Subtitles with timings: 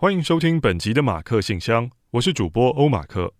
[0.00, 3.34] 欢迎收听本集的马克信箱，我是主播欧马克。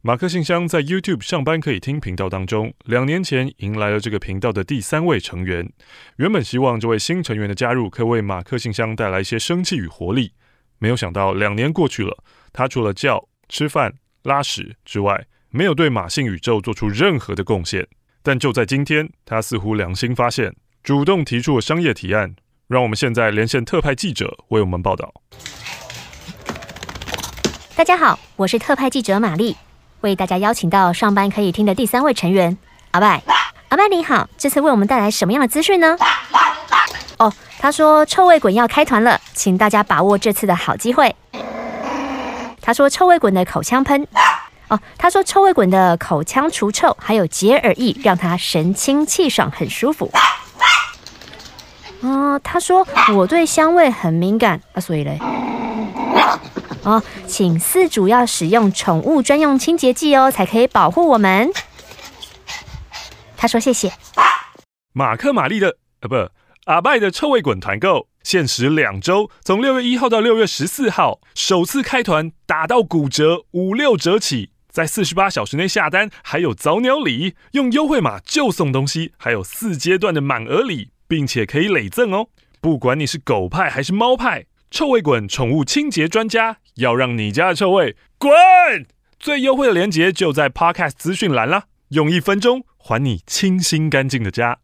[0.00, 5.70] 马克信箱在 YouTube 上班可以听频道当中，两年前迎来了这个频道的第三位成员。
[6.16, 10.32] 原本希望这位新成员的加入可以为马克信箱带来一些生气与活力，
[10.78, 12.16] 没有想到两年过去了，
[12.50, 13.92] 他除了叫、吃饭、
[14.22, 17.86] 拉屎之外，没有对马信宇宙做出任何的贡献。
[18.22, 22.36] 但就在今天，他似乎良心发现，主动提出了商业提案。
[22.68, 25.12] 让我们现在连线特派记者为我们报道。
[27.80, 29.56] 大家好，我是特派记者玛丽，
[30.02, 32.58] 为大家邀请到上班可以听的第三位成员
[32.90, 33.22] 阿拜。
[33.70, 35.96] 阿拜你好，这次为我们带来什么样的资讯呢？
[37.16, 41.16] 哦，他说臭味滚要开团了，请大家把握这次的好机会。
[42.60, 44.06] 他说臭味滚的口腔喷，
[44.68, 50.12] 哦，他说臭味滚的口腔除臭还有洁耳液，让他神清气爽，很舒服。
[52.02, 52.86] 哦，他说
[53.16, 55.18] 我对香味很敏感啊，所以嘞，
[56.82, 61.50] 哦，请饲主要使用宠物专用清洁剂哦，才可以保护我们。
[63.36, 63.92] 他说谢谢。
[64.92, 66.30] 马克玛丽的啊，不，
[66.64, 80.90] 阿拜的臭味滚团购，限时两周，从六月一号到六月十四号，首次开团打到骨折，五六折起，在四十八小时内下单，还有早鸟礼，用优惠码就送东西，还有四阶段的满额礼。
[81.10, 82.28] 并且可以累赠哦！
[82.60, 88.86] 不管你是狗派还是猫派，臭味滚宠物清洁专家要让你家的臭味滚！
[89.18, 94.60] 最优惠的链接就在 Podcast 资讯栏啦，用一分钟还你清新干净的家。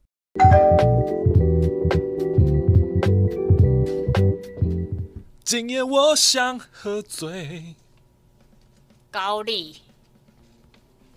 [5.43, 7.75] 今夜我想喝醉，
[9.11, 9.79] 高丽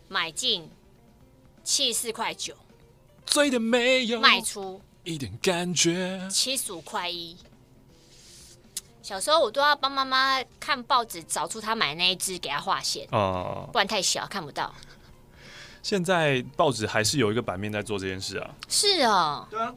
[0.08, 0.67] 买进
[1.64, 2.56] 七十四块九，
[3.28, 4.82] 醉的没有卖出。
[5.04, 7.38] 一点感觉，七十五块一。
[9.09, 14.71] 小时候我都要帮妈妈看报纸，找出她买那一只，给她画线哦，不然太小看不到。
[15.81, 18.53] 现在报纸还是有一个版面在做这件事啊？
[18.67, 19.73] 是哦，对啊，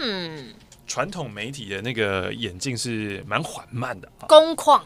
[0.00, 0.54] 嗯，
[0.86, 4.10] 传统媒体的那个眼镜是蛮缓慢的。
[4.26, 4.82] 工矿，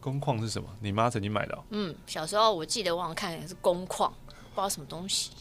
[0.00, 0.68] 工矿是什么？
[0.80, 1.58] 你妈曾经买的？
[1.70, 4.08] 嗯，小时候我记得我好像看的是工矿，
[4.54, 5.32] 不知道什么东西。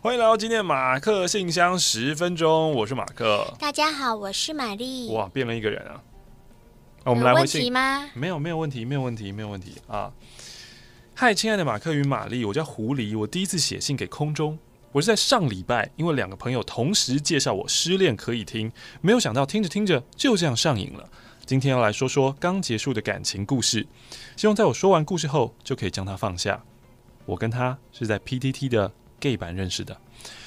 [0.00, 3.46] 欢迎来到今天的马克信箱十分钟，我是马克。
[3.58, 5.10] 大家好，我是玛丽。
[5.12, 6.00] 哇，变了一个人啊！
[7.04, 8.08] 我们来回信吗？
[8.14, 10.12] 没有，没有问题，没有问题，没有问题啊！
[11.14, 14.58] 嗨，亲爱的马克与玛丽，我叫狐狸，我第一次写信给空中，
[14.92, 21.08] 我是在上礼拜，因为两个朋友同时介绍我失恋可以听，没有想到听着听着就这样上瘾了。
[21.46, 23.86] 今天要来说说刚结束的感情故事，
[24.36, 26.62] 希望在我说完故事后就可以将它放下。
[27.24, 28.92] 我跟他是在 PTT 的。
[29.20, 29.94] gay 版认识的，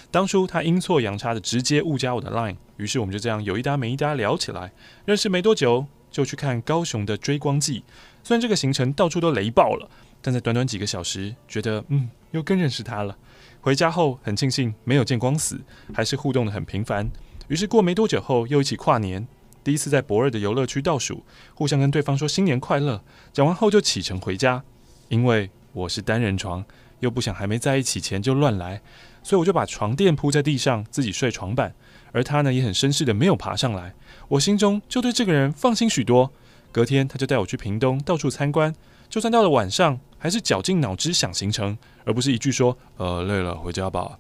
[0.10, 4.74] 当初他阴错阳差的直接误加我的 line，于是我们就这样有一搭没一搭聊起来。
[5.06, 7.84] 认识没多久就去看高雄的追光祭，
[8.24, 9.90] 虽然这个行程到处都雷爆了，
[10.22, 13.18] 但在短短几个小时，觉得嗯又更认识他了。
[13.60, 15.60] 回家后很庆幸没有见光死，
[15.94, 17.10] 还是互动得很频繁。
[17.48, 19.28] 于是过没多久后又一起跨年，
[19.64, 21.26] 第一次在驳二的游乐区倒数，
[21.56, 23.04] 互相跟对方说新年快乐。
[23.34, 24.64] 讲完后就启程回家，
[25.10, 26.64] 因为我是单人床。
[27.00, 28.82] 又不想还没在一起前就乱来，
[29.24, 31.76] 所以我就把床垫铺在地上，自己睡床板。
[32.14, 33.94] 而他呢，也很绅士的没有爬上来。
[34.30, 36.32] 我心中就对这个人放心许多。
[36.72, 38.74] 隔天他就带我去屏东到处参观，
[39.10, 44.18] 就算到了晚上，还是绞尽脑汁想行程，而不是一句说“呃，累了，回家吧”。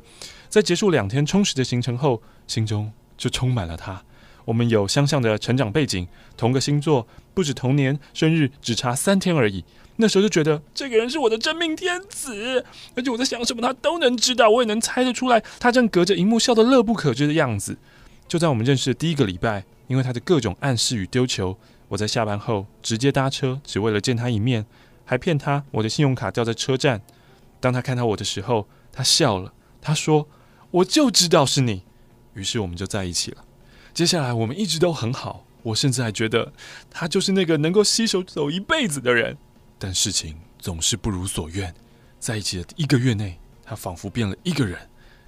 [0.50, 4.04] 在结束两天充实的行程后，心中就充满了他。
[4.46, 9.64] 我们有相像的成长背景，同个星座，不止同年生日只差三天而已。
[9.98, 12.66] 那时候就觉得这个人是我的真命天子，
[12.96, 17.78] 而且我在想什么他都能知道，我也能猜得出来，他正隔着荧幕笑得乐不可支的样子。
[18.28, 21.58] 就在我们认识的第一个礼拜，因为他的各种暗示与丢球，
[21.90, 24.66] 我在下班后直接搭车，只为了见他一面，
[25.06, 27.02] 还骗他我的信用卡掉在车站。
[27.60, 30.28] 当他看到我的时候，他笑了，他说
[30.72, 31.84] ：“我就知道是你。”
[32.34, 33.46] 于是我们就在一起了。
[33.94, 36.52] 接下来我们一直都很好，我甚至还觉得
[36.90, 39.38] 他就是那个能够携手走一辈子的人。
[39.86, 41.76] 但事情总是不如所愿，
[42.18, 44.80] 在一起的一个月内，他仿佛变了一个人，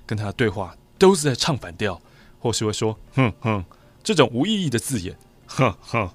[0.06, 2.02] 跟他的对话都是在唱反调，
[2.40, 3.66] 或是会说“哼哼”
[4.02, 5.14] 这种无意义的字眼
[5.46, 6.10] ，“哼哼”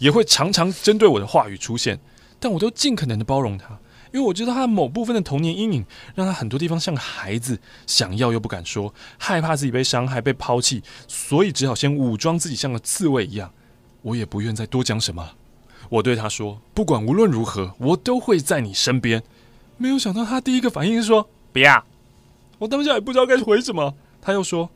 [0.00, 2.00] 也会常常针对我的话语出现，
[2.40, 3.78] 但我都尽可能的包容他，
[4.14, 5.84] 因为我知道他某部分的童年阴影，
[6.14, 13.52] 让他很多地方像个孩子，想要又不敢说，害怕自己被伤害、被抛弃，所以只好先武装自己，像个刺猬一样。
[14.00, 15.32] 我也不愿再多讲什么。
[15.88, 19.22] 我对他说：“不管无论如何，我都会在你身边。”
[19.76, 21.84] 没有想到，他第一个反应是说：“不要。”
[22.58, 23.94] 我当下也不知道该回什么。
[24.22, 24.70] 他又说：“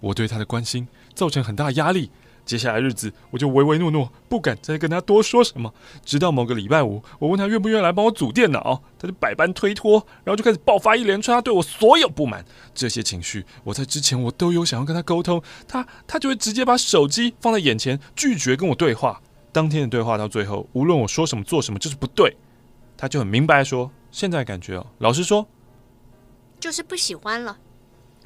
[0.00, 2.10] 我对他的关心造成很大压力，
[2.44, 5.72] 接下来日子，我就唯唯诺诺，不敢再跟他多说什么。
[6.04, 12.44] 直到某个礼拜五，我问他愿不愿意来帮我组电脑，他就百般推脱，然后就开始爆发一连串他对我所有不满。
[12.74, 19.22] 这些情绪，我在之前我都有想要跟他沟通，他他就会直接把手机放在眼前，拒绝跟我对话。
[19.52, 22.36] 当天的对话到最后，无论我说什么做什么就是不对，
[22.96, 25.46] 他就很明白说，现在感觉哦，老实说，
[26.58, 27.58] 就是不喜欢了。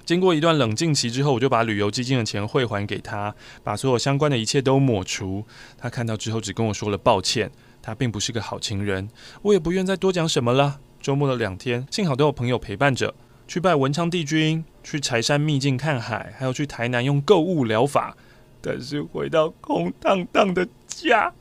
[0.05, 5.45] 经过一段冷静期之后，我就把旅游基金的钱汇还给他，把所有相关的一切都抹除。
[5.79, 7.51] 他看到之后，只跟我说了抱歉。
[7.81, 9.11] 他并不是个好情人，
[9.43, 10.81] 我也不愿再多讲什么了。
[11.01, 13.15] 周末的两天，幸好都有朋友陪伴着，
[13.47, 18.17] 去拜文昌帝君，去柴山秘境看海，还有去台南用购物疗法。
[18.63, 20.67] 但是回到空荡荡的
[21.03, 21.33] 家，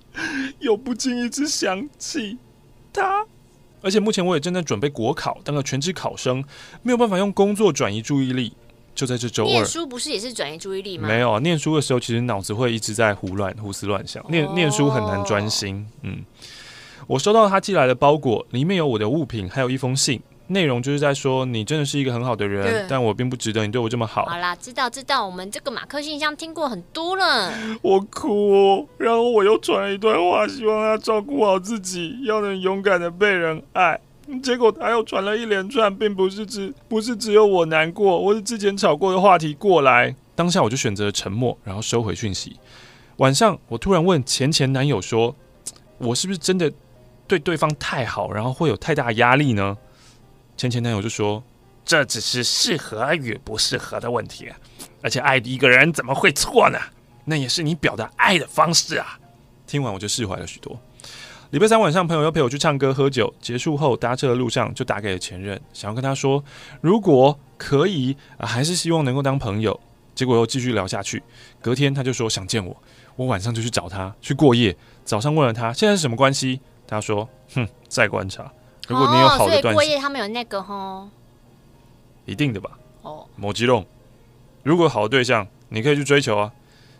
[0.59, 2.37] 又不经意之想起
[2.91, 3.25] 他。
[3.81, 6.43] 而且目前我也正在准备国考，当个全职考生，
[6.81, 8.53] 没有办法用工作转移注意力。
[8.95, 11.07] 就在这周二，念书不是也是转移注意力吗？
[11.07, 15.83] 没有啊，念书的时候其实脑子会一直在胡乱、胡思乱想，念念书很难专心。
[16.03, 16.23] 嗯，
[17.07, 20.21] 我收到他寄来的包裹，里面有我的物品，还有一封信。
[20.47, 24.25] 内容就是在说，你真的是一个很好的人，但我并不值得你对我这么好。
[24.25, 27.51] 好啦，知道知道，我们这个马克信箱听过很多了。
[27.81, 33.99] 我哭哦，然后我又传了一段话，希望他照顾好自己，要能勇敢的被人爱。
[34.41, 40.15] 结果他又传了一连串，并不是只不是只有我难过，我是之前吵过的话题过来。
[40.35, 42.57] 当下我就选择了沉默，然后收回讯息。
[43.17, 45.35] 晚上我突然问前前男友说
[45.99, 46.71] ：“我是不是真的
[47.27, 49.77] 对对方太好，然后会有太大压力呢？”
[50.63, 51.43] 前前男友就说
[51.83, 54.49] ：“这只是适合与不适合的问题，
[55.01, 56.79] 而且爱一个人怎么会错呢？
[57.25, 59.19] 那也是你表达爱的方式啊。”
[59.67, 60.79] 听完我就释怀了许多。
[61.49, 66.41] 礼拜三晚上，朋友又陪我去唱歌喝酒，结束后搭车的路上就打给了前任，想要跟他说，
[66.79, 69.77] 如果可以，啊，还是希望能够当朋友。
[70.15, 71.21] 结果又继续聊下去，
[71.61, 72.81] 隔天他就说想见我，
[73.17, 74.73] 我晚上就去找他去过夜。
[75.03, 78.49] 早上问了他现在是什么关系，他说：“哼，再观察。”
[78.87, 81.09] 如果你有好的段，哦，所以过夜他们有那个吼，
[82.25, 82.71] 一定的吧？
[83.01, 83.85] 哦，某激动。
[84.63, 86.51] 如果好的对象，你可以去追求啊，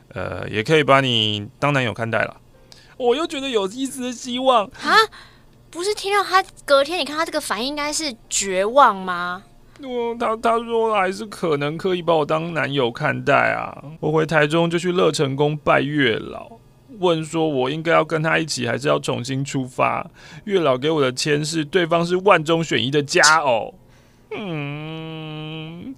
[0.10, 2.38] 呃，也可以把你当男友看待了。
[2.98, 4.96] 我又觉得有一丝希望啊！
[5.70, 9.44] 不是听到他隔天，你看他这个反应应该是绝望吗？
[9.82, 13.84] 我，他他说还是可能可以把我当男友看待啊。
[14.00, 16.52] 我回台中就去乐成宫拜月老。
[17.04, 20.10] 问说：“我应该要跟他一起，还是要重新出发？”
[20.46, 23.76] 月老给我的签是对方是万中选一的佳偶。
[24.36, 25.94] 嗯，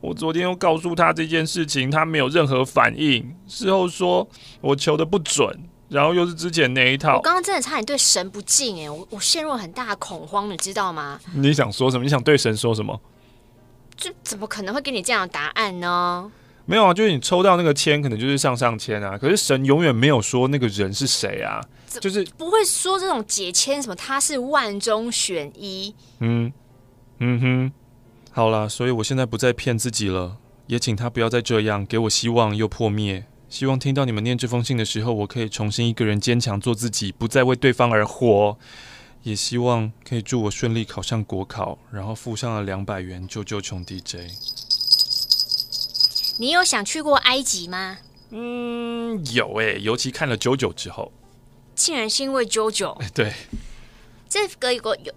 [0.00, 3.34] 我昨天又告诉他这件事情，他没有任何反应。
[3.48, 4.28] 事后说
[4.60, 5.58] 我求的不准，
[5.88, 7.16] 然后又是之前那一套。
[7.16, 11.18] 我刚刚真的差点对神不敬哎，我我陷入了很大的恐慌，你知道吗？
[11.34, 12.04] 你想说什么？
[12.04, 13.00] 你想对神说什么？
[13.96, 16.30] 这怎么可能会给你这样的答案呢？
[16.64, 19.18] 没有啊，就是你抽到那个签，可能就是上上签啊。
[19.18, 21.60] 可是神永远没有说那个人是谁啊，
[22.00, 25.94] 就是不会说这种解签什么，他是万中选一。
[26.20, 26.52] 嗯
[27.18, 27.72] 嗯哼，
[28.30, 30.36] 好了，所以我现在不再骗自己了，
[30.66, 33.24] 也请他不要再这样给我希望又破灭。
[33.48, 38.56] 希望听到你们念这封信的时候，我可以重新一个人坚强做自己，不再为对方而活。
[39.24, 44.32] 也希望可以祝我顺利考上国考，然后付上了两百元救救穷 DJ。
[46.38, 47.98] 你有想去过埃及吗？
[48.30, 51.12] 嗯，有诶、欸，尤其看了《JoJo》之后，
[51.74, 52.98] 竟然是因为《JoJo》。
[53.12, 53.32] 对，
[54.28, 55.12] 这个一个有，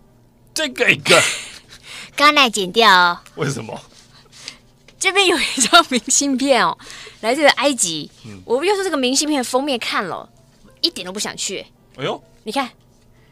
[0.53, 1.21] 这个一个，
[2.15, 3.19] 刚来剪掉哦。
[3.35, 3.79] 为什么？
[4.99, 6.77] 这边有一张明信片哦，
[7.21, 8.09] 来自埃及。
[8.25, 10.29] 嗯、我又是这个明信片封面看了，
[10.81, 11.65] 一点都不想去。
[11.95, 12.69] 哎呦，你看，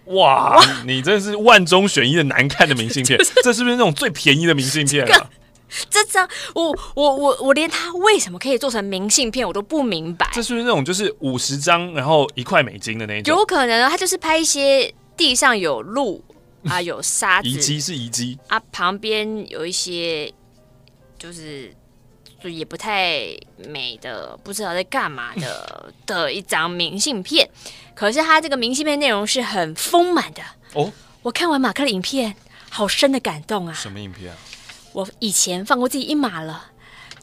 [0.05, 5.29] 哇，哇你真的是万中选一的难看的明信片， 就是、这是不是那种最便宜的明信片啊？
[5.89, 10.30] 这张我我我我连它为什么可以做成明信片我都不明白。
[10.34, 13.36] 这是不是那种就是五十张然后一块美金的那种？
[13.36, 16.24] 有可能，他就是拍一些地上有路
[16.65, 20.32] 啊，有沙 子，遗迹是遗迹啊，旁边有一些
[21.18, 21.74] 就是
[22.42, 23.25] 就也不太
[23.70, 27.50] 美的，不知道在干嘛的 的一张明信片。
[27.96, 30.42] 可是他这个明信片内容是很丰满的
[30.74, 30.92] 哦。
[31.22, 32.36] 我看完马克的影片，
[32.70, 33.74] 好深的感动啊！
[33.74, 34.38] 什么影片啊？
[34.93, 36.71] 我以前放过自己一马了，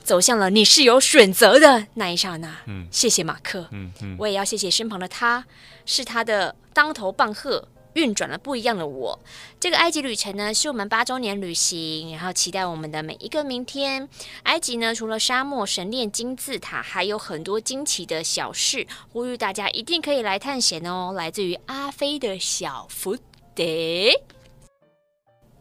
[0.03, 2.57] 走向了你是有选择的那一刹那。
[2.67, 3.69] 嗯，谢谢马克。
[3.71, 5.45] 嗯嗯，我也要谢谢身旁的他，
[5.87, 9.21] 是他的当头棒喝，运转了不一样的我。
[9.61, 14.09] 这个埃及旅程呢，是我们八周年旅行，然后期待我们的每一个明天。
[14.45, 21.13] 埃及呢，除了沙漠、神殿、金字塔，还有很多惊奇的小事，呼吁大家一定可以来探险哦。
[21.15, 23.17] 来自于阿飞的小福
[23.55, 23.65] 德。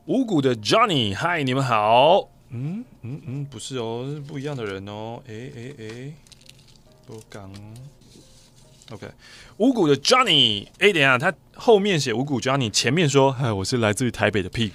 [0.09, 2.31] 五谷的 Johnny，嗨，你们好。
[2.49, 5.21] 嗯嗯嗯，不是哦，是不一样的人哦。
[5.27, 6.11] 哎哎哎，
[7.05, 7.47] 不讲。
[8.89, 9.07] OK，
[9.57, 14.71] 五谷的 Johnny，哎，等一下，他后面写五谷 Johnny，前面说，哎，我是来自于台北的 Pig。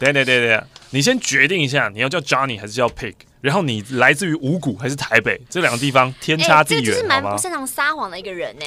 [0.00, 0.60] 对对对对，
[0.94, 3.14] 你先决定一下，你要叫 Johnny 还是叫 Pig？
[3.40, 5.40] 然后你来自于五谷还是台北？
[5.50, 8.64] 这两个地方天差地远，欸、这是蛮不擅长撒谎的一个人呢。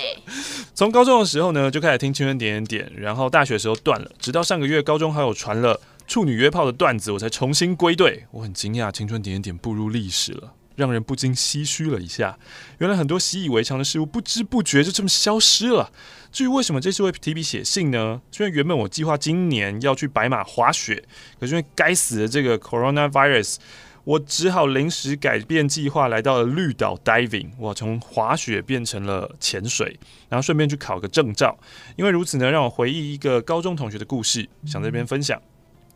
[0.76, 8.26] 从高中的时候呢，就开始听青春点点点，然后大学的时候断了，直到上个月高中好友传了处女约炮的段子，我才重新归队。
[8.32, 10.52] 我很惊讶，青春点点点步入历史了。
[10.78, 12.38] 让人不禁唏嘘了一下，
[12.78, 15.92] 原来很多习以为常的事物不知不觉就这么消失了。
[16.32, 18.22] 至于为什么这次会提笔写信呢？
[18.38, 21.04] 因为原本我计划今年要去白马滑雪，
[21.40, 23.56] 可是因为该死的这个 coronavirus，
[24.04, 27.50] 我只好临时改变计划，来到了绿岛 diving。
[27.58, 31.58] 我从滑雪变成了潜水，然后顺便去考个证照。
[31.96, 35.42] 因为如此呢，让我回忆一个高中同学的故事，想在这边分享。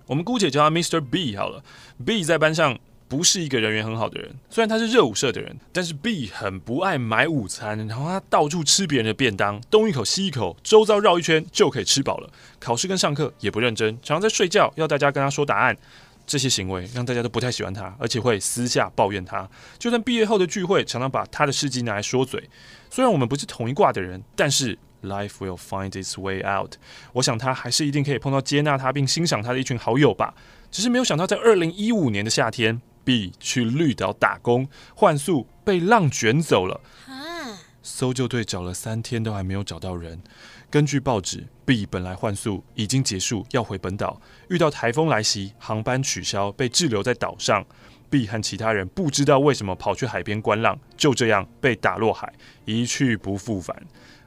[0.08, 1.00] 我们姑且叫他 Mr.
[1.00, 1.64] B 好了
[2.04, 2.80] ，B 在班上。
[3.12, 12.30] 不是一个人缘很好的人，虽然他是热舞社的人，但是 B 很不爱买午餐，然后他到处吃别人的便当，东一口西一口，周遭绕一圈就可以吃饱了。
[12.58, 15.78] 考试跟上课也不认真，常常在睡觉，要大家跟他说答案。
[16.26, 19.46] 这些行为让大家都不太喜欢他，而且会私下抱怨他。
[19.78, 22.50] 就算毕业后的聚会，常常把他的事迹拿来说嘴。
[22.90, 26.76] 虽然我们不是同一挂的人，但是 life will find its way out。
[27.12, 30.34] 我想他还是一定可以碰到接纳他并欣赏他的一群好友吧。
[30.72, 32.80] 只是没有想到，在二零一五年的夏天。
[33.04, 36.82] B 去绿岛打工换宿，被浪卷走了。
[37.84, 40.22] 搜救队找了三天都还没有找到人。
[40.70, 47.66] 根据报纸，B 本来换宿已经结束，要回本岛，遇到台风来袭，航班取消，被滞留在岛上。
[48.10, 52.32] B 和其他人不知道为什么跑去海边观浪，就这样被打落海，
[52.66, 53.76] 一去不复返。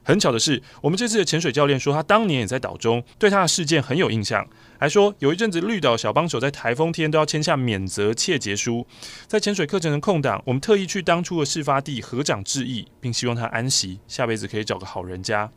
[0.04, 4.46] 很巧的是，我们这次的潜水教练说，他当年也在岛中，对他的事件很有印象，
[4.78, 8.86] 还说有一阵子绿岛小帮手在台风天都要签下免责切结书。
[9.26, 15.50] 在潜水课程的空档，我们特意去当初的事发地合掌致意，并希望他安息，下辈子可以找个好人家。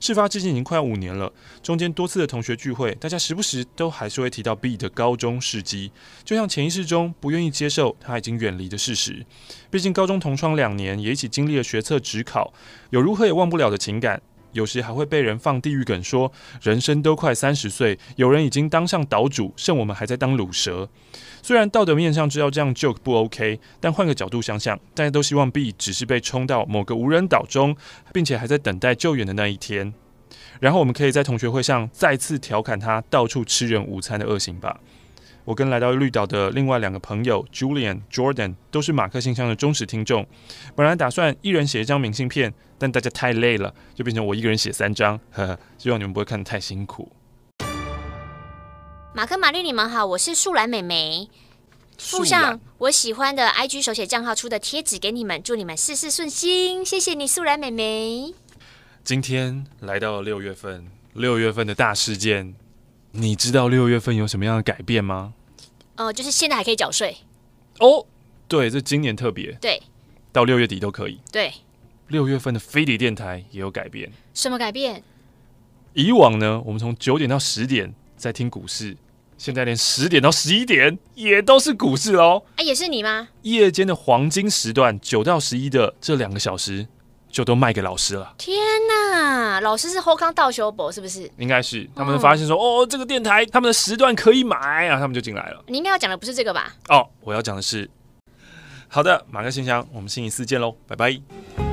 [0.00, 1.32] 事发至今已经快五年了，
[1.62, 5.90] 中间多次的同学聚会，大家时不时都还是会提到 B 的高中事迹，
[6.24, 9.24] 就像潜意识中不愿意接受他已经远离的事实。
[9.70, 12.52] 毕竟高中同窗两年，也一起经历了学测、职考，
[12.90, 14.22] 有如何也忘不了的情感。
[14.52, 20.88] 有时还会被人放地狱梗说，人生都快三十岁，有人已经当上岛主，剩我们还在当卤蛇。
[21.42, 27.76] 虽然道德面上知道这样 joke 不 OK，但换个角度想想，大家都希望 B 只是被冲到某个无人岛中，
[28.12, 29.94] 并且还在等待救援的那一天，
[30.60, 34.80] 然后我们可以在同学会上再次调侃他到处吃人午餐的恶行吧。
[35.48, 40.26] 我跟来到绿岛的另外两个朋友 Julian、Jordan 都是马克信箱的忠实听众。
[40.76, 45.18] 本来打算一人写一张明信片，但大家太累了，就变成我一个人写三张。
[45.32, 47.10] 呵呵，希望你们不会看得太辛苦。
[49.14, 51.30] 马克、玛丽，你们好，我是树懒美眉。
[51.96, 56.84] 附上我喜欢的 IG 手写账号出的贴纸给你们，祝你们事事顺心。
[56.84, 58.34] 谢谢你，树懒美眉。
[59.02, 62.54] 今天来到了六月份，六月份的大事件，
[63.12, 65.32] 你知道六月份有什么样的改变吗？
[65.98, 67.18] 哦、呃，就是现在还可以缴税
[67.80, 68.06] 哦。
[68.46, 69.52] 对，这今年特别。
[69.60, 69.82] 对，
[70.32, 71.20] 到六月底都可以。
[71.30, 71.52] 对，
[72.06, 74.10] 六月份的飞碟电台也有改变。
[74.32, 75.02] 什么改变？
[75.92, 78.96] 以往呢，我们从九点到十点在听股市，
[79.36, 82.44] 现在连十点到十一点也都是股市喽。
[82.56, 83.28] 哎、啊，也是你吗？
[83.42, 86.86] 夜间的黄金时段，九到十一的这两个小时。
[87.30, 88.34] 就都卖给老师了。
[88.38, 88.58] 天
[88.88, 91.30] 哪，老师是后康道修博是不是？
[91.36, 94.56] 应该是，他们发现说，哦，哦，这个电台他们的时段可以买
[94.88, 95.62] 啊，他们就进来了。
[95.66, 96.74] 你应该要讲的不是这个吧？
[96.88, 97.88] 哦，我要讲的是，
[98.88, 101.67] 好的，马克信箱，我们星期四见喽，拜拜。